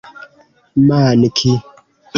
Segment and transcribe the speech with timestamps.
[0.87, 1.51] manki